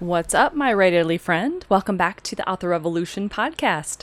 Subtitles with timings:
[0.00, 1.66] What's up, my writerly friend?
[1.68, 4.02] Welcome back to the Author Revolution podcast.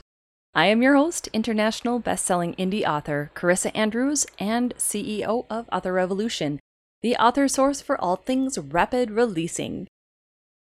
[0.54, 6.60] I am your host, international best-selling indie author Carissa Andrews and CEO of Author Revolution,
[7.02, 9.88] the author source for all things rapid releasing.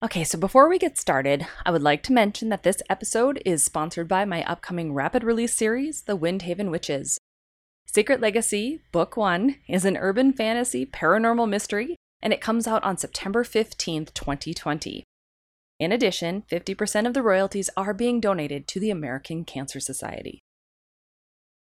[0.04, 3.64] Okay, so before we get started, I would like to mention that this episode is
[3.64, 7.16] sponsored by my upcoming rapid release series, The Windhaven Witches.
[7.86, 12.98] Secret Legacy, Book 1, is an urban fantasy paranormal mystery, and it comes out on
[12.98, 15.02] September 15th, 2020.
[15.84, 20.40] In addition, 50% of the royalties are being donated to the American Cancer Society.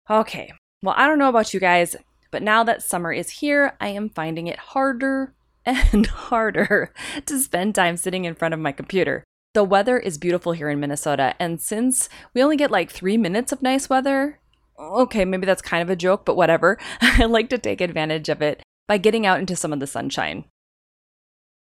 [0.09, 0.51] Okay,
[0.83, 1.95] well, I don't know about you guys,
[2.31, 5.35] but now that summer is here, I am finding it harder
[5.67, 6.95] and harder
[7.27, 9.25] to spend time sitting in front of my computer.
[9.53, 13.53] The weather is beautiful here in Minnesota, and since we only get like three minutes
[13.53, 14.41] of nice weather,
[14.81, 18.41] okay, maybe that's kind of a joke, but whatever, I like to take advantage of
[18.41, 20.47] it by getting out into some of the sunshine.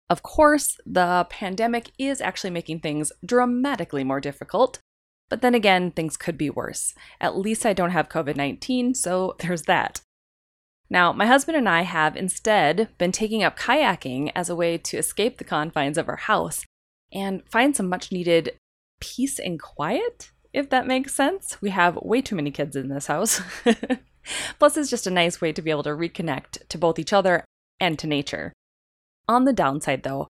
[0.09, 4.79] Of course, the pandemic is actually making things dramatically more difficult.
[5.29, 6.93] But then again, things could be worse.
[7.19, 10.01] At least I don't have COVID 19, so there's that.
[10.89, 14.97] Now, my husband and I have instead been taking up kayaking as a way to
[14.97, 16.65] escape the confines of our house
[17.11, 18.53] and find some much needed
[19.01, 21.61] peace and quiet, if that makes sense.
[21.61, 23.41] We have way too many kids in this house.
[24.59, 27.43] Plus, it's just a nice way to be able to reconnect to both each other
[27.81, 28.53] and to nature.
[29.27, 30.27] On the downside, though,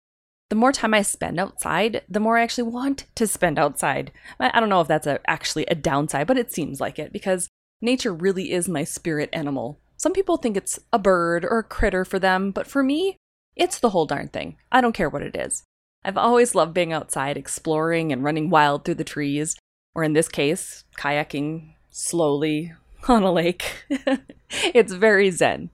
[0.49, 4.11] the more time I spend outside, the more I actually want to spend outside.
[4.39, 7.49] I don't know if that's a, actually a downside, but it seems like it because
[7.81, 9.79] nature really is my spirit animal.
[9.97, 13.17] Some people think it's a bird or a critter for them, but for me,
[13.55, 14.57] it's the whole darn thing.
[14.71, 15.63] I don't care what it is.
[16.05, 19.57] I've always loved being outside, exploring and running wild through the trees,
[19.93, 22.73] or in this case, kayaking slowly
[23.09, 23.85] on a lake.
[24.49, 25.71] it's very zen.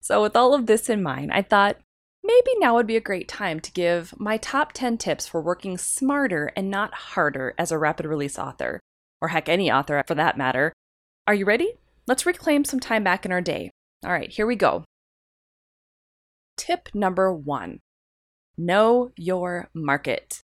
[0.00, 1.78] So, with all of this in mind, I thought
[2.22, 5.78] maybe now would be a great time to give my top 10 tips for working
[5.78, 8.80] smarter and not harder as a rapid release author,
[9.20, 10.72] or heck, any author for that matter.
[11.26, 11.74] Are you ready?
[12.06, 13.70] Let's reclaim some time back in our day.
[14.04, 14.84] All right, here we go.
[16.56, 17.80] Tip number one
[18.56, 20.40] know your market.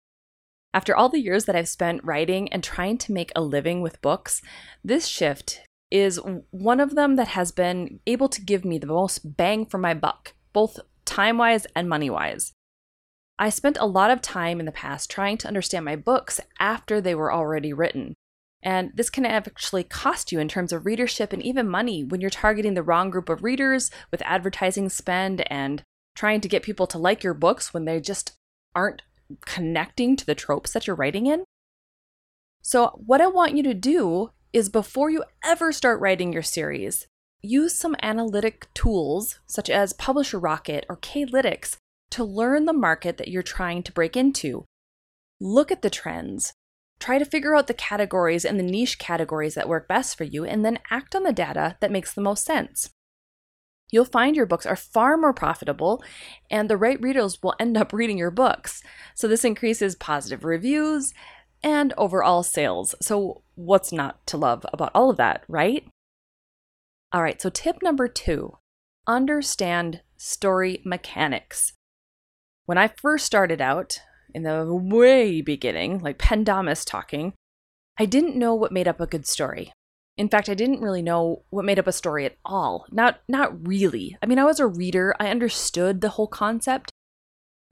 [0.73, 4.01] After all the years that I've spent writing and trying to make a living with
[4.01, 4.41] books,
[4.83, 6.19] this shift is
[6.51, 9.93] one of them that has been able to give me the most bang for my
[9.93, 10.79] buck, both
[11.11, 12.53] time wise and money wise.
[13.37, 17.01] I spent a lot of time in the past trying to understand my books after
[17.01, 18.13] they were already written.
[18.63, 22.29] And this can actually cost you in terms of readership and even money when you're
[22.29, 25.83] targeting the wrong group of readers with advertising spend and
[26.15, 28.33] trying to get people to like your books when they just
[28.73, 29.01] aren't
[29.45, 31.43] connecting to the tropes that you're writing in.
[32.61, 37.07] So, what I want you to do is before you ever start writing your series,
[37.41, 41.77] use some analytic tools such as Publisher Rocket or Klytics
[42.11, 44.65] to learn the market that you're trying to break into.
[45.39, 46.53] Look at the trends.
[46.99, 50.45] Try to figure out the categories and the niche categories that work best for you,
[50.45, 52.91] and then act on the data that makes the most sense.
[53.91, 56.03] You'll find your books are far more profitable,
[56.49, 58.83] and the right readers will end up reading your books.
[59.15, 61.13] So, this increases positive reviews
[61.63, 62.93] and overall sales.
[63.01, 65.87] So, what's not to love about all of that, right?
[67.13, 68.57] All right, so tip number two
[69.05, 71.73] understand story mechanics.
[72.65, 73.99] When I first started out,
[74.33, 77.33] in the way beginning, like Pendamis talking,
[77.99, 79.73] I didn't know what made up a good story.
[80.17, 82.85] In fact, I didn't really know what made up a story at all.
[82.91, 84.17] Not not really.
[84.21, 86.91] I mean, I was a reader, I understood the whole concept,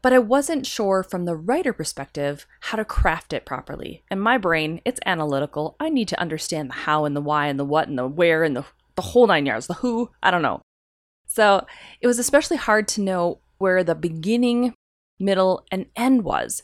[0.02, 4.04] but I wasn't sure from the writer perspective how to craft it properly.
[4.10, 5.76] And my brain, it's analytical.
[5.80, 8.44] I need to understand the how and the why and the what and the where
[8.44, 8.66] and the
[9.00, 10.62] the whole nine yards, the who, I don't know.
[11.26, 11.66] So
[12.02, 14.74] it was especially hard to know where the beginning,
[15.20, 16.64] middle, and end was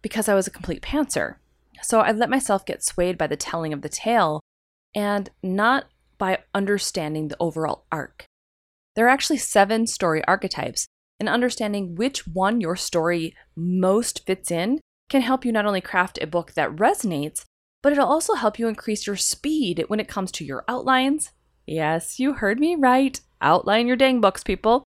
[0.00, 1.36] because I was a complete pantser.
[1.82, 4.40] So I let myself get swayed by the telling of the tale
[4.94, 5.86] and not
[6.18, 8.26] by understanding the overall arc.
[8.94, 10.86] There are actually seven story archetypes,
[11.18, 16.18] and understanding which one your story most fits in can help you not only craft
[16.20, 17.44] a book that resonates,
[17.82, 21.32] but it'll also help you increase your speed when it comes to your outlines,
[21.66, 23.20] Yes, you heard me right.
[23.40, 24.84] Outline your dang books, people.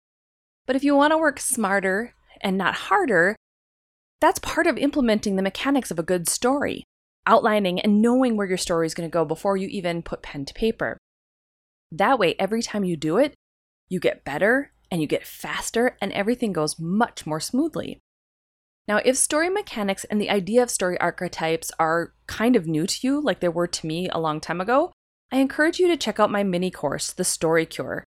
[0.67, 3.37] But if you want to work smarter and not harder,
[4.21, 6.85] that's part of implementing the mechanics of a good story,
[7.27, 10.45] outlining and knowing where your story is going to go before you even put pen
[10.45, 10.99] to paper.
[11.91, 13.35] That way, every time you do it,
[13.89, 17.99] you get better and you get faster, and everything goes much more smoothly.
[18.87, 22.99] Now, if story mechanics and the idea of story archetypes are kind of new to
[23.03, 24.93] you, like they were to me a long time ago,
[25.33, 28.05] I encourage you to check out my mini course, The Story Cure.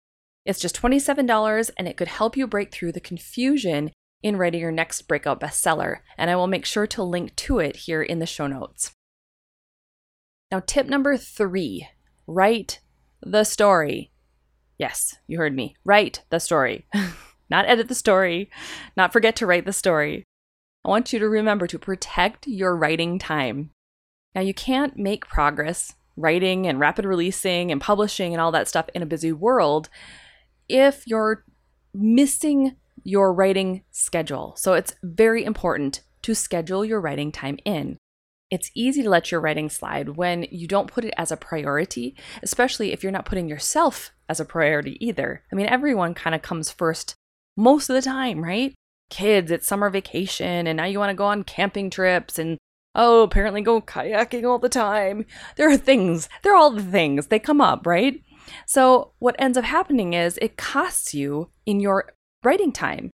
[0.46, 3.92] It's just $27 and it could help you break through the confusion
[4.22, 7.78] in writing your next breakout bestseller, and I will make sure to link to it
[7.78, 8.92] here in the show notes.
[10.52, 11.88] Now, tip number three
[12.28, 12.82] write
[13.22, 14.12] the story.
[14.78, 15.78] Yes, you heard me.
[15.86, 16.88] Write the story.
[17.50, 18.50] not edit the story,
[18.98, 20.26] not forget to write the story.
[20.84, 23.72] I want you to remember to protect your writing time.
[24.36, 28.90] Now, you can't make progress writing and rapid releasing and publishing and all that stuff
[28.94, 29.90] in a busy world
[30.70, 31.44] if you're
[31.94, 34.56] missing your writing schedule.
[34.58, 37.98] So it's very important to schedule your writing time in.
[38.50, 42.16] It's easy to let your writing slide when you don't put it as a priority,
[42.44, 45.44] especially if you're not putting yourself as a priority either.
[45.52, 47.16] I mean, everyone kind of comes first
[47.58, 48.74] most of the time, right?
[49.10, 52.58] Kids, it's summer vacation, and now you want to go on camping trips and
[52.96, 55.26] oh, apparently go kayaking all the time.
[55.56, 58.22] There are things, they're all the things, they come up, right?
[58.66, 62.14] So, what ends up happening is it costs you in your
[62.44, 63.10] writing time.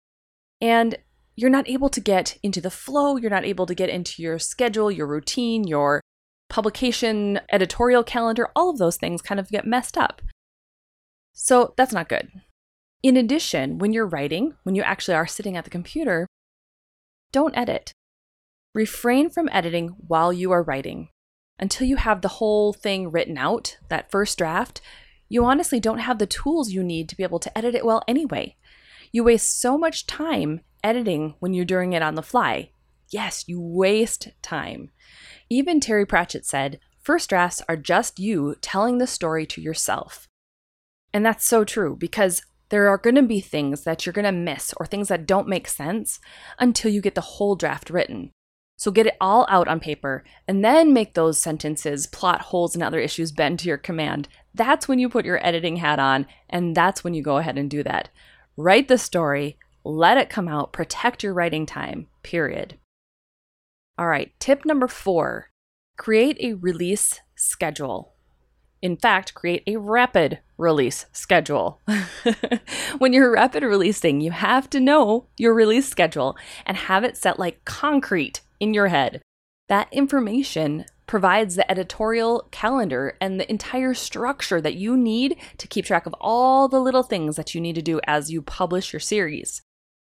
[0.61, 0.97] And
[1.35, 4.39] you're not able to get into the flow, you're not able to get into your
[4.39, 6.01] schedule, your routine, your
[6.49, 10.21] publication, editorial calendar, all of those things kind of get messed up.
[11.33, 12.29] So, that's not good.
[13.01, 16.27] In addition, when you're writing, when you actually are sitting at the computer,
[17.31, 17.93] don't edit.
[18.79, 21.09] Refrain from editing while you are writing.
[21.59, 24.79] Until you have the whole thing written out, that first draft,
[25.27, 28.01] you honestly don't have the tools you need to be able to edit it well
[28.07, 28.55] anyway.
[29.11, 32.71] You waste so much time editing when you're doing it on the fly.
[33.09, 34.91] Yes, you waste time.
[35.49, 40.29] Even Terry Pratchett said, First drafts are just you telling the story to yourself.
[41.13, 44.31] And that's so true because there are going to be things that you're going to
[44.31, 46.21] miss or things that don't make sense
[46.57, 48.31] until you get the whole draft written.
[48.79, 52.81] So get it all out on paper and then make those sentences, plot holes, and
[52.81, 54.29] other issues bend to your command.
[54.55, 57.69] That's when you put your editing hat on, and that's when you go ahead and
[57.69, 58.07] do that.
[58.55, 62.79] Write the story, let it come out, protect your writing time, period.
[63.97, 65.49] All right, tip number four
[65.97, 68.13] create a release schedule.
[68.81, 71.81] In fact, create a rapid release schedule.
[72.97, 77.37] when you're rapid releasing, you have to know your release schedule and have it set
[77.37, 79.21] like concrete in your head.
[79.67, 85.85] That information provides the editorial calendar and the entire structure that you need to keep
[85.85, 88.99] track of all the little things that you need to do as you publish your
[88.99, 89.61] series.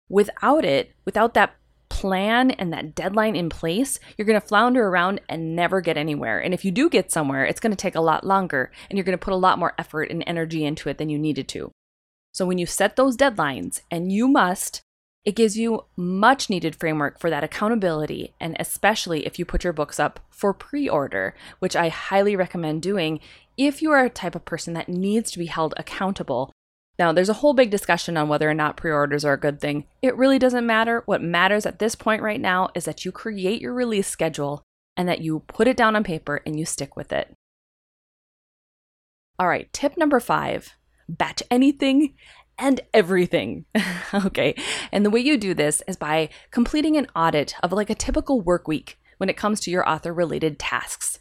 [0.10, 1.56] Without it, without that
[1.90, 6.40] plan and that deadline in place, you're going to flounder around and never get anywhere.
[6.40, 9.06] And if you do get somewhere, it's going to take a lot longer and you're
[9.06, 11.72] going to put a lot more effort and energy into it than you needed to.
[12.34, 14.82] So when you set those deadlines, and you must
[15.26, 19.74] it gives you much needed framework for that accountability, and especially if you put your
[19.74, 23.20] books up for pre order, which I highly recommend doing
[23.56, 26.52] if you are a type of person that needs to be held accountable.
[27.00, 29.62] Now, there's a whole big discussion on whether or not pre orders are a good
[29.62, 29.86] thing.
[30.02, 31.04] It really doesn't matter.
[31.06, 34.62] What matters at this point right now is that you create your release schedule
[34.98, 37.34] and that you put it down on paper and you stick with it.
[39.40, 40.76] All right, tip number five
[41.10, 42.14] batch anything
[42.58, 43.66] and everything.
[44.14, 44.56] okay.
[44.92, 48.42] And the way you do this is by completing an audit of like a typical
[48.42, 51.20] work week when it comes to your author related tasks.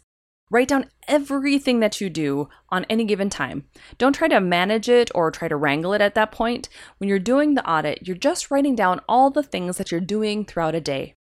[0.49, 3.63] Write down everything that you do on any given time.
[3.97, 6.69] Don't try to manage it or try to wrangle it at that point.
[6.97, 10.45] When you're doing the audit, you're just writing down all the things that you're doing
[10.45, 11.15] throughout a day.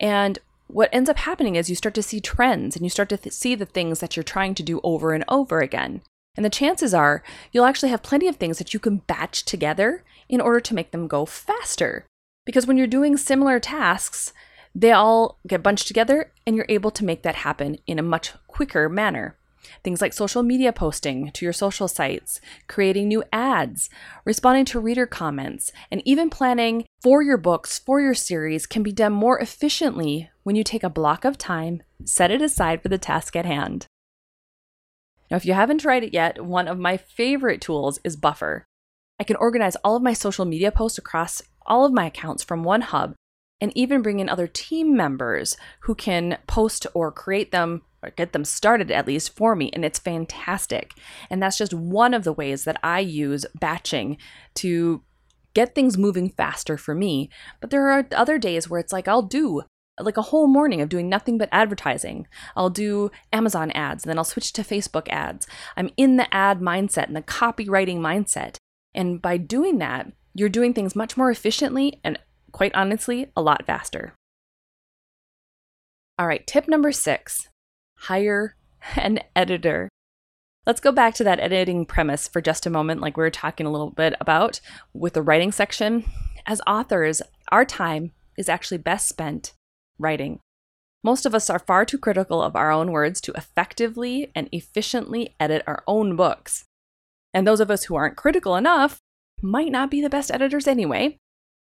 [0.00, 3.16] And what ends up happening is you start to see trends and you start to
[3.16, 6.02] th- see the things that you're trying to do over and over again.
[6.36, 10.04] And the chances are you'll actually have plenty of things that you can batch together
[10.28, 12.04] in order to make them go faster.
[12.44, 14.32] Because when you're doing similar tasks,
[14.74, 18.32] they all get bunched together and you're able to make that happen in a much
[18.46, 19.36] quicker manner.
[19.82, 23.90] Things like social media posting to your social sites, creating new ads,
[24.24, 28.92] responding to reader comments, and even planning for your books, for your series can be
[28.92, 32.98] done more efficiently when you take a block of time, set it aside for the
[32.98, 33.86] task at hand.
[35.30, 38.64] Now, if you haven't tried it yet, one of my favorite tools is Buffer.
[39.18, 42.62] I can organize all of my social media posts across all of my accounts from
[42.62, 43.14] one hub
[43.60, 48.32] and even bring in other team members who can post or create them or get
[48.32, 49.70] them started at least for me.
[49.72, 50.92] And it's fantastic.
[51.30, 54.18] And that's just one of the ways that I use batching
[54.56, 55.02] to
[55.54, 57.30] get things moving faster for me.
[57.60, 59.62] But there are other days where it's like I'll do
[59.98, 62.26] like a whole morning of doing nothing but advertising.
[62.54, 65.46] I'll do Amazon ads, and then I'll switch to Facebook ads.
[65.76, 68.56] I'm in the ad mindset and the copywriting mindset.
[68.94, 72.18] And by doing that, you're doing things much more efficiently and,
[72.52, 74.14] quite honestly, a lot faster.
[76.18, 77.48] All right, tip number six
[77.98, 78.56] hire
[78.96, 79.88] an editor.
[80.66, 83.66] Let's go back to that editing premise for just a moment, like we were talking
[83.66, 84.60] a little bit about
[84.92, 86.04] with the writing section.
[86.46, 89.52] as authors, our time is actually best spent
[89.98, 90.40] writing.
[91.02, 95.36] Most of us are far too critical of our own words to effectively and efficiently
[95.38, 96.64] edit our own books.
[97.32, 98.98] And those of us who aren't critical enough
[99.42, 101.18] might not be the best editors anyway.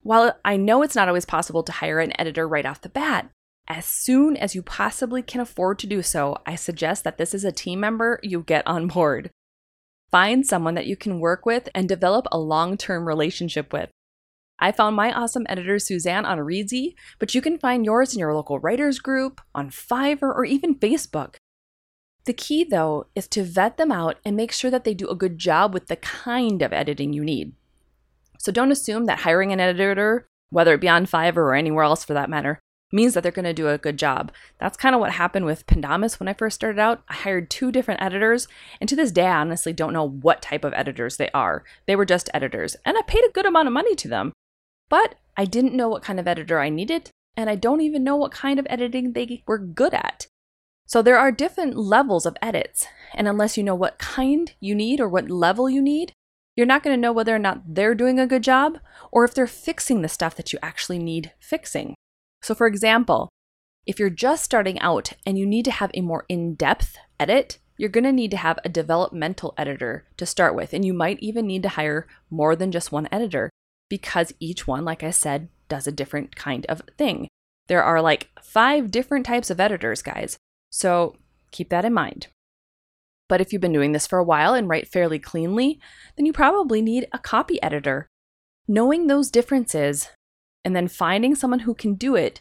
[0.03, 3.31] While I know it's not always possible to hire an editor right off the bat,
[3.67, 7.45] as soon as you possibly can afford to do so, I suggest that this is
[7.45, 9.31] a team member you get on board.
[10.11, 13.91] Find someone that you can work with and develop a long term relationship with.
[14.61, 18.35] I found my awesome editor, Suzanne, on Reedsy, but you can find yours in your
[18.35, 21.37] local writers group, on Fiverr, or even Facebook.
[22.25, 25.15] The key, though, is to vet them out and make sure that they do a
[25.15, 27.53] good job with the kind of editing you need.
[28.39, 32.05] So don't assume that hiring an editor, whether it be on Fiverr or anywhere else
[32.05, 32.59] for that matter,
[32.93, 34.33] means that they're going to do a good job.
[34.59, 37.03] That's kind of what happened with Pendamis when I first started out.
[37.09, 38.49] I hired two different editors,
[38.81, 41.65] and to this day, I honestly don't know what type of editors they are.
[41.87, 44.33] They were just editors, and I paid a good amount of money to them.
[44.89, 48.17] But I didn't know what kind of editor I needed, and I don't even know
[48.17, 50.27] what kind of editing they were good at.
[50.87, 55.01] So there are different levels of edits, and unless you know what kind you need
[55.01, 56.13] or what level you need,
[56.57, 58.79] you're not going to know whether or not they're doing a good job
[59.13, 61.95] or if they're fixing the stuff that you actually need fixing.
[62.43, 63.29] So, for example,
[63.87, 67.59] if you're just starting out and you need to have a more in depth edit,
[67.77, 70.73] you're going to need to have a developmental editor to start with.
[70.73, 73.51] And you might even need to hire more than just one editor
[73.89, 77.29] because each one, like I said, does a different kind of thing.
[77.69, 80.39] There are like five different types of editors, guys.
[80.71, 81.17] So
[81.51, 82.29] keep that in mind.
[83.29, 85.79] But if you've been doing this for a while and write fairly cleanly,
[86.17, 88.07] then you probably need a copy editor.
[88.67, 90.09] Knowing those differences
[90.65, 92.41] and then finding someone who can do it,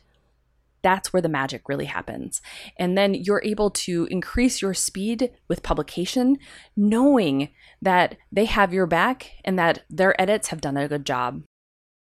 [0.87, 2.41] that's where the magic really happens.
[2.77, 6.37] And then you're able to increase your speed with publication,
[6.77, 7.49] knowing
[7.81, 11.43] that they have your back and that their edits have done a good job.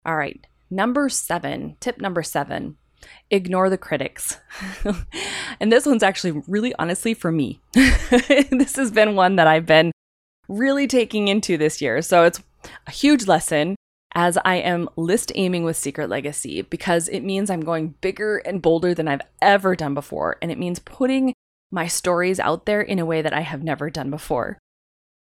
[0.06, 2.76] All right, number seven, tip number seven
[3.30, 4.36] ignore the critics.
[5.60, 7.58] and this one's actually really honestly for me.
[7.72, 9.90] this has been one that I've been
[10.48, 12.02] really taking into this year.
[12.02, 12.40] So it's
[12.86, 13.74] a huge lesson
[14.12, 18.62] as I am list aiming with Secret Legacy because it means I'm going bigger and
[18.62, 20.36] bolder than I've ever done before.
[20.42, 21.34] And it means putting
[21.70, 24.58] my stories out there in a way that I have never done before.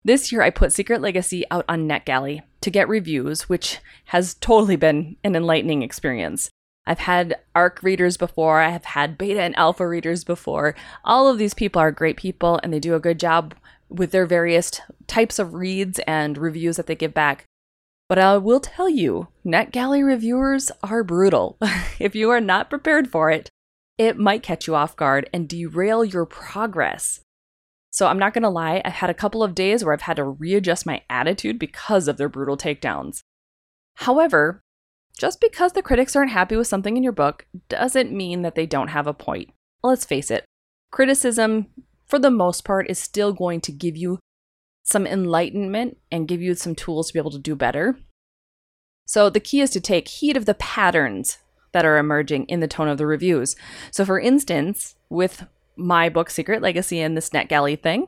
[0.04, 4.78] This year, I put Secret Legacy out on NetGalley to get reviews, which has totally
[4.78, 6.50] been an enlightening experience.
[6.88, 10.74] I've had ARC readers before, I have had beta and alpha readers before.
[11.04, 13.54] All of these people are great people and they do a good job
[13.90, 17.46] with their various types of reads and reviews that they give back.
[18.10, 21.58] But I will tell you, NetGalley reviewers are brutal.
[22.00, 23.50] if you are not prepared for it,
[24.00, 27.22] it might catch you off guard and derail your progress.
[27.92, 30.24] So I'm not to lie, I've had a couple of days where I've had to
[30.24, 33.22] readjust my attitude because of their brutal takedowns.
[33.96, 34.62] However,
[35.18, 38.66] just because the critics aren't happy with something in your book doesn't mean that they
[38.66, 39.51] don't have a point.
[39.84, 40.46] Let's face it,
[40.92, 41.68] criticism,
[42.06, 44.20] for the most part, is still going to give you
[44.89, 47.98] some enlightenment and give you some tools to be able to do better.
[49.05, 51.39] So the key is to take heed of the patterns
[51.72, 53.55] that are emerging in the tone of the reviews.
[53.91, 58.08] So, for instance, with my book Secret Legacy and this NetGalley thing,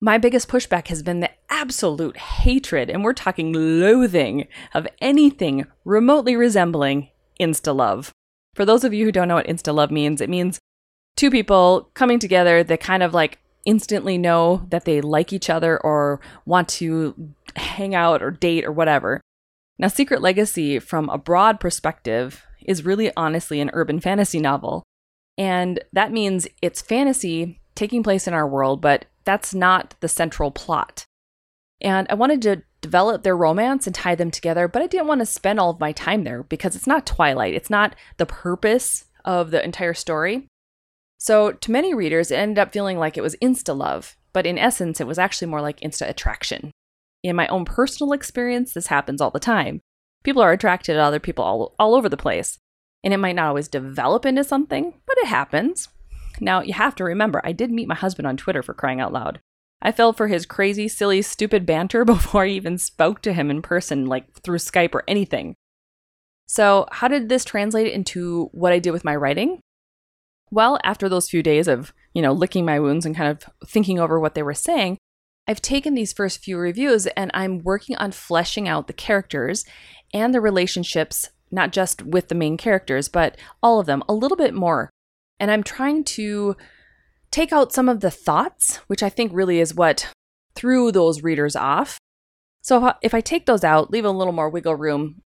[0.00, 6.36] my biggest pushback has been the absolute hatred, and we're talking loathing, of anything remotely
[6.36, 7.08] resembling
[7.40, 8.12] insta love.
[8.54, 10.58] For those of you who don't know what insta love means, it means
[11.16, 15.78] two people coming together that kind of like instantly know that they like each other
[15.78, 19.20] or want to hang out or date or whatever.
[19.78, 24.82] Now, Secret Legacy, from a broad perspective, is really honestly an urban fantasy novel.
[25.36, 30.50] And that means it's fantasy taking place in our world, but that's not the central
[30.50, 31.04] plot.
[31.82, 35.20] And I wanted to develop their romance and tie them together, but I didn't want
[35.20, 37.52] to spend all of my time there because it's not Twilight.
[37.52, 40.46] It's not the purpose of the entire story.
[41.18, 44.58] So, to many readers, it ended up feeling like it was insta love, but in
[44.58, 46.70] essence, it was actually more like insta attraction.
[47.22, 49.80] In my own personal experience, this happens all the time.
[50.24, 52.58] People are attracted to other people all, all over the place,
[53.02, 55.88] and it might not always develop into something, but it happens.
[56.40, 59.12] Now, you have to remember, I did meet my husband on Twitter for crying out
[59.12, 59.40] loud.
[59.80, 63.62] I fell for his crazy, silly, stupid banter before I even spoke to him in
[63.62, 65.54] person, like through Skype or anything.
[66.46, 69.60] So, how did this translate into what I did with my writing?
[70.50, 73.98] Well, after those few days of, you know, licking my wounds and kind of thinking
[73.98, 74.98] over what they were saying,
[75.48, 79.64] I've taken these first few reviews and I'm working on fleshing out the characters
[80.12, 84.36] and the relationships, not just with the main characters, but all of them a little
[84.36, 84.90] bit more.
[85.38, 86.56] And I'm trying to
[87.30, 90.08] take out some of the thoughts, which I think really is what
[90.54, 91.98] threw those readers off.
[92.62, 95.22] So if I take those out, leave a little more wiggle room,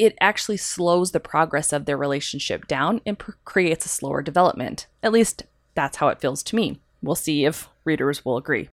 [0.00, 4.86] it actually slows the progress of their relationship down and pr- creates a slower development.
[5.02, 5.42] At least
[5.74, 6.80] that's how it feels to me.
[7.02, 8.70] We'll see if readers will agree.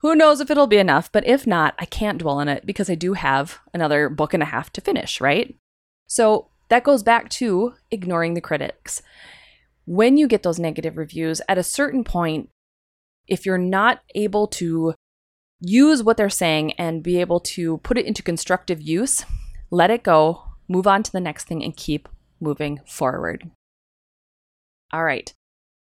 [0.00, 2.90] Who knows if it'll be enough, but if not, I can't dwell on it because
[2.90, 5.56] I do have another book and a half to finish, right?
[6.06, 9.00] So that goes back to ignoring the critics.
[9.86, 12.50] When you get those negative reviews, at a certain point,
[13.26, 14.94] if you're not able to
[15.60, 19.24] use what they're saying and be able to put it into constructive use,
[19.70, 22.08] let it go, move on to the next thing, and keep
[22.40, 23.50] moving forward.
[24.92, 25.32] All right.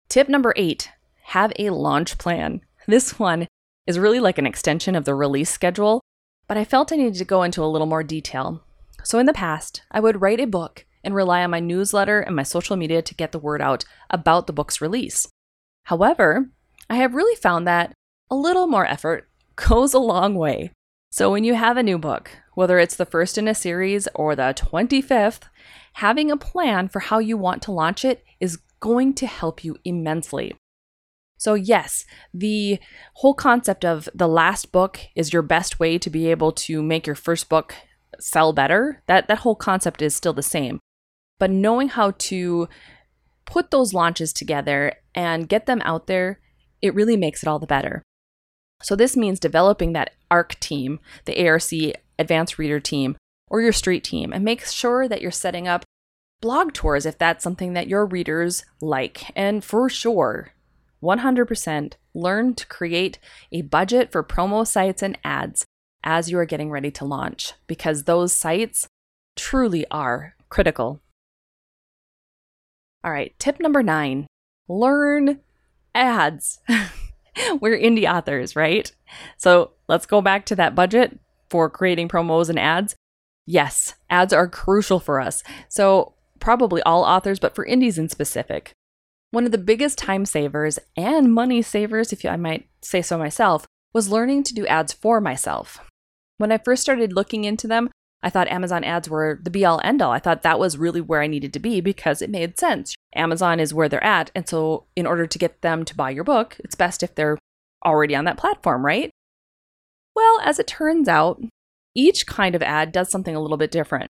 [0.09, 0.91] Tip number eight
[1.25, 2.61] have a launch plan.
[2.89, 3.47] This one
[3.87, 6.01] is really like an extension of the release schedule,
[6.49, 8.65] but I felt I needed to go into a little more detail.
[9.05, 12.35] So in the past, I would write a book and rely on my newsletter and
[12.35, 15.29] my social media to get the word out about the book's release.
[15.85, 16.51] However,
[16.91, 17.93] I have really found that
[18.31, 20.73] a little more effort goes a long way.
[21.13, 24.35] So when you have a new book, whether it's the first in a series or
[24.35, 25.43] the 25th,
[25.93, 29.77] having a plan for how you want to launch it is going to help you
[29.85, 30.55] immensely.
[31.37, 32.79] So, yes, the
[33.17, 37.07] whole concept of the last book is your best way to be able to make
[37.07, 37.75] your first book
[38.19, 39.03] sell better.
[39.07, 40.81] That that whole concept is still the same.
[41.39, 42.71] But knowing how to
[43.45, 46.41] put those launches together and get them out there,
[46.81, 48.03] it really makes it all the better.
[48.83, 51.63] So this means developing that ARC team, the ARC
[52.19, 53.17] advanced reader team,
[53.49, 55.85] or your street team, and make sure that you're setting up
[56.41, 59.31] blog tours if that's something that your readers like.
[59.37, 60.53] And for sure,
[61.03, 63.19] 100% learn to create
[63.51, 65.65] a budget for promo sites and ads
[66.05, 68.89] as you are getting ready to launch because those sites
[69.37, 71.01] truly are critical.
[73.05, 74.27] All right, tip number nine
[74.69, 75.41] learn
[75.95, 76.61] ads.
[77.61, 78.91] We're indie authors, right?
[79.37, 81.19] So let's go back to that budget
[81.51, 82.95] for creating promos and ads.
[83.47, 85.43] Yes, ads are crucial for us.
[85.69, 88.73] So, probably all authors, but for indies in specific.
[89.31, 93.67] One of the biggest time savers and money savers, if I might say so myself,
[93.93, 95.81] was learning to do ads for myself.
[96.39, 97.91] When I first started looking into them,
[98.23, 100.13] I thought Amazon ads were the be all end all.
[100.13, 102.95] I thought that was really where I needed to be because it made sense.
[103.15, 104.31] Amazon is where they're at.
[104.35, 107.39] And so, in order to get them to buy your book, it's best if they're
[107.85, 109.11] already on that platform, right?
[110.15, 111.43] Well, as it turns out,
[111.95, 114.09] each kind of ad does something a little bit different.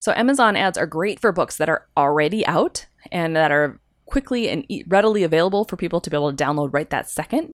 [0.00, 4.48] So, Amazon ads are great for books that are already out and that are quickly
[4.48, 7.50] and readily available for people to be able to download right that second.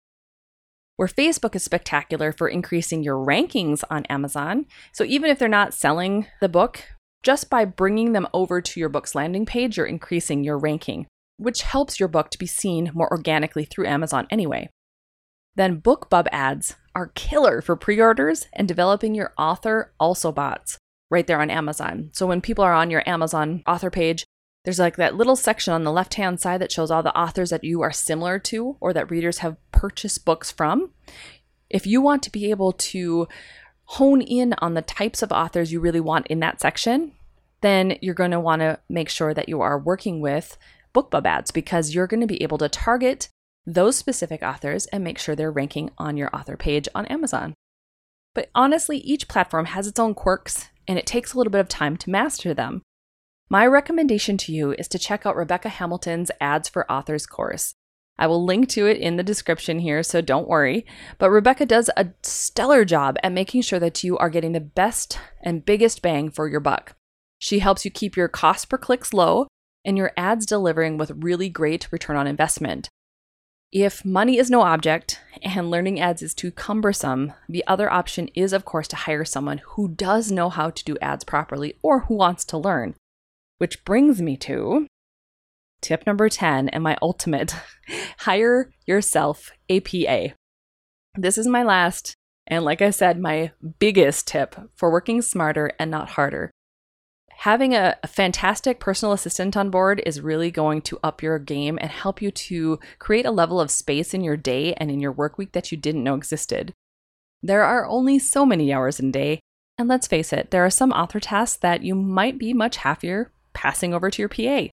[0.96, 4.66] Where Facebook is spectacular for increasing your rankings on Amazon.
[4.92, 6.82] So even if they're not selling the book,
[7.22, 11.06] just by bringing them over to your book's landing page, you're increasing your ranking,
[11.37, 14.68] which helps your book to be seen more organically through Amazon anyway.
[15.56, 20.78] Then BookBub ads are killer for pre orders and developing your author also boughts
[21.11, 22.11] right there on Amazon.
[22.12, 24.24] So when people are on your Amazon author page,
[24.66, 27.50] there's like that little section on the left hand side that shows all the authors
[27.50, 30.90] that you are similar to or that readers have purchased books from.
[31.70, 33.29] If you want to be able to
[33.85, 37.12] hone in on the types of authors you really want in that section,
[37.61, 40.59] then you're going to want to make sure that you are working with
[40.92, 43.29] BookBub ads because you're going to be able to target
[43.66, 47.55] those specific authors and make sure they're ranking on your author page on Amazon.
[48.35, 51.68] But honestly, each platform has its own quirks and it takes a little bit of
[51.68, 52.83] time to master them.
[53.48, 57.74] My recommendation to you is to check out Rebecca Hamilton's Ads for Authors course.
[58.18, 60.85] I will link to it in the description here, so don't worry.
[61.18, 65.20] But Rebecca does a stellar job at making sure that you are getting the best
[65.40, 66.96] and biggest bang for your buck.
[67.38, 69.46] She helps you keep your cost per clicks low
[69.85, 72.88] and your ads delivering with really great return on investment.
[73.70, 78.52] If money is no object and learning ads is too cumbersome, the other option is,
[78.52, 82.14] of course, to hire someone who does know how to do ads properly or who
[82.16, 82.96] wants to learn.
[83.58, 84.86] Which brings me to
[85.80, 87.54] tip number 10 and my ultimate
[88.18, 90.34] hire yourself a PA.
[91.14, 92.14] This is my last,
[92.46, 96.50] and like I said, my biggest tip for working smarter and not harder.
[97.40, 101.78] Having a, a, fantastic personal assistant on board is really going to up your game
[101.82, 105.12] and help you to create a level of space in your day and in your
[105.12, 106.72] work week that you didn't know existed.
[107.42, 109.40] There are only so many hours in a day,
[109.76, 113.30] and let's face it, there are some author tasks that you might be much happier
[113.56, 114.68] passing over to your PA.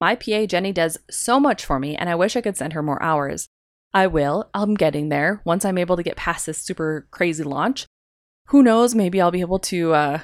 [0.00, 2.82] My PA, Jenny, does so much for me, and I wish I could send her
[2.82, 3.48] more hours.
[3.94, 4.50] I will.
[4.52, 7.86] I'm getting there once I'm able to get past this super crazy launch.
[8.48, 8.94] Who knows?
[8.94, 10.20] Maybe I'll be able to uh,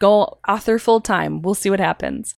[0.00, 1.42] go author full time.
[1.42, 2.34] We'll see what happens.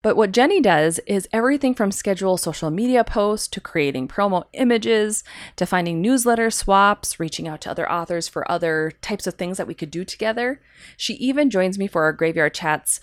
[0.00, 5.24] But what Jenny does is everything from schedule social media posts to creating promo images
[5.56, 9.66] to finding newsletter swaps, reaching out to other authors for other types of things that
[9.66, 10.60] we could do together.
[10.96, 13.00] She even joins me for our graveyard chats,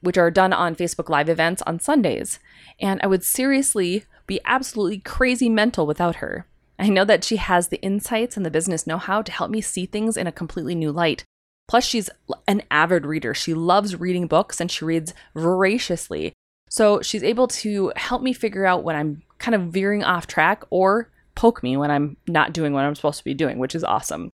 [0.00, 2.38] which are done on Facebook Live events on Sundays.
[2.80, 6.46] And I would seriously be absolutely crazy mental without her.
[6.78, 9.60] I know that she has the insights and the business know how to help me
[9.60, 11.24] see things in a completely new light.
[11.68, 12.10] Plus, she's
[12.46, 13.34] an avid reader.
[13.34, 16.32] She loves reading books and she reads voraciously.
[16.68, 20.64] So she's able to help me figure out when I'm kind of veering off track
[20.70, 23.84] or poke me when I'm not doing what I'm supposed to be doing, which is
[23.84, 24.30] awesome.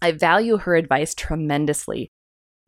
[0.00, 2.10] I value her advice tremendously.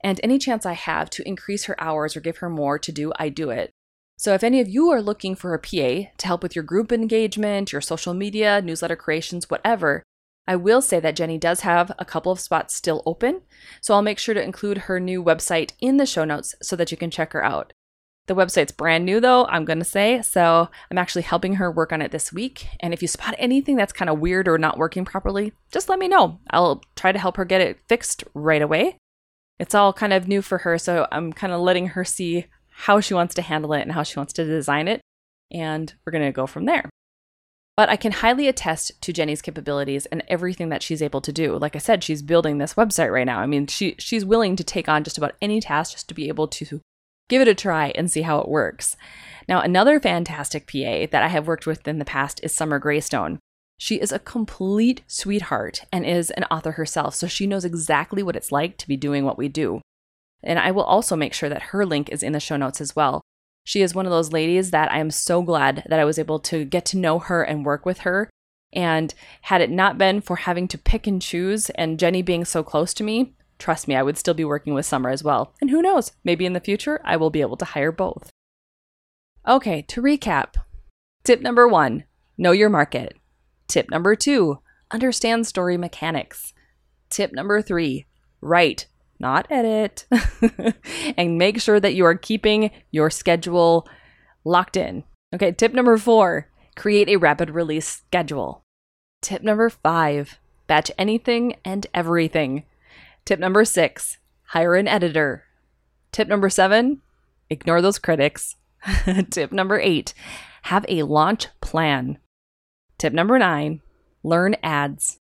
[0.02, 3.12] And any chance I have to increase her hours or give her more to do,
[3.18, 3.70] I do it.
[4.16, 6.90] So if any of you are looking for a PA to help with your group
[6.90, 10.02] engagement, your social media, newsletter creations, whatever,
[10.48, 13.42] I will say that Jenny does have a couple of spots still open,
[13.80, 16.90] so I'll make sure to include her new website in the show notes so that
[16.90, 17.72] you can check her out.
[18.28, 21.92] The website's brand new though, I'm going to say, so I'm actually helping her work
[21.92, 22.66] on it this week.
[22.80, 25.98] And if you spot anything that's kind of weird or not working properly, just let
[25.98, 26.38] me know.
[26.50, 28.96] I'll try to help her get it fixed right away.
[29.59, 33.01] It's all kind of new for her, so I'm kind of letting her see how
[33.01, 35.01] she wants to handle it and how she wants to design it,
[35.51, 36.88] and we're going to go from there.
[37.77, 41.57] But I can highly attest to Jenny's capabilities and everything that she's able to do.
[41.57, 43.38] Like I said, she's building this website right now.
[43.38, 46.27] I mean, she she's willing to take on just about any task just to be
[46.27, 46.81] able to
[47.29, 48.97] give it a try and see how it works.
[49.49, 53.38] Now, another fantastic PA that I have worked with in the past is Summer Greystone.
[53.79, 58.37] She is a complete sweetheart and is an author herself, so she knows exactly what
[58.37, 59.81] it's like to be doing what we do.
[60.43, 62.97] And I will also make sure that her link is in the show notes as
[62.97, 63.23] well.
[63.64, 66.38] She is one of those ladies that I am so glad that I was able
[66.41, 68.31] to get to know her and work with her.
[68.73, 72.62] And had it not been for having to pick and choose and Jenny being so
[72.62, 75.55] close to me, trust me, I would still be working with Summer as well.
[75.61, 78.31] And who knows, maybe in the future I will be able to hire both.
[79.47, 80.55] Okay, to recap
[81.23, 82.05] tip number one
[82.38, 83.17] know your market.
[83.68, 84.59] Tip number two
[84.90, 86.54] understand story mechanics.
[87.11, 88.07] Tip number three
[88.40, 88.87] write
[89.20, 90.07] not edit,
[91.16, 93.88] and make sure that you are keeping your schedule
[94.44, 95.04] locked in.
[95.35, 98.62] Okay, tip number four create a rapid release schedule.
[99.20, 102.64] Tip number five batch anything and everything.
[103.24, 105.44] Tip number six hire an editor.
[106.12, 107.02] Tip number seven
[107.50, 108.57] ignore those critics.
[109.31, 110.14] Tip number eight
[110.62, 112.18] have a launch plan.
[112.98, 113.80] Tip number nine
[114.22, 115.18] learn ads.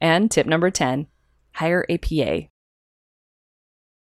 [0.00, 1.08] And tip number 10
[1.54, 2.46] hire a PA.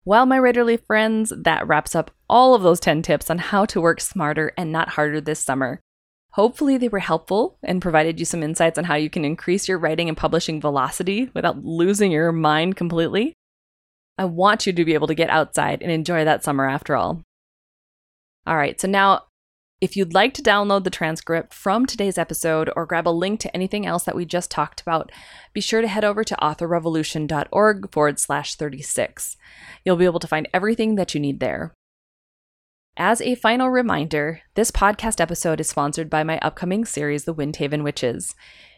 [0.06, 3.82] Well, my Writerly friends, that wraps up all of those 10 tips on how to
[3.82, 5.82] work smarter and not harder this summer.
[6.32, 9.78] Hopefully, they were helpful and provided you some insights on how you can increase your
[9.78, 13.34] writing and publishing velocity without losing your mind completely.
[14.18, 17.22] I want you to be able to get outside and enjoy that summer after all.
[18.48, 19.26] All right, so now
[19.82, 23.54] if you'd like to download the transcript from today's episode or grab a link to
[23.56, 25.12] anything else that we just talked about,
[25.54, 29.38] be sure to head over to authorrevolution.org forward slash 36.
[29.84, 31.74] You'll be able to find everything that you need there.
[32.96, 37.84] As a final reminder, this podcast episode is sponsored by my upcoming series, The Windhaven
[37.84, 38.36] Witches.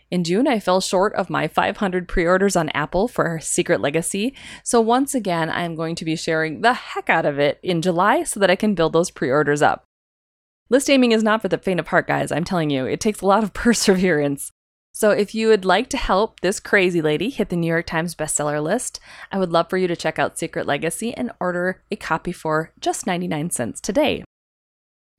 [0.09, 4.33] In June, I fell short of my 500 pre orders on Apple for Secret Legacy,
[4.63, 7.81] so once again, I am going to be sharing the heck out of it in
[7.81, 9.83] July so that I can build those pre orders up.
[10.69, 12.31] List aiming is not for the faint of heart, guys.
[12.31, 14.51] I'm telling you, it takes a lot of perseverance.
[14.95, 18.13] So, if you would like to help this crazy lady hit the New York Times
[18.13, 18.99] bestseller list,
[19.31, 22.71] I would love for you to check out Secret Legacy and order a copy for
[22.79, 24.23] just 99 cents today.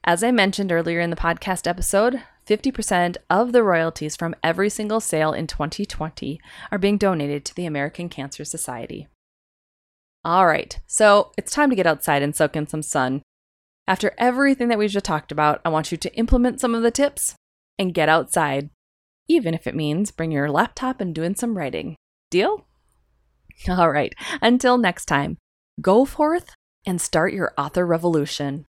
[0.05, 5.01] As I mentioned earlier in the podcast episode, 50% of the royalties from every single
[5.01, 6.39] sale in 2020
[6.71, 9.09] are being donated to the American Cancer Society.
[10.25, 13.23] All right, so it's time to get outside and soak in some sun.
[13.87, 16.91] After everything that we've just talked about, I want you to implement some of the
[16.91, 17.35] tips
[17.79, 18.71] and get outside,
[19.29, 21.97] even if it means bring your laptop and doing some writing.
[22.31, 22.67] Deal?
[23.69, 25.37] All right, until next time,
[25.81, 26.55] go forth
[26.87, 28.65] and start your author revolution.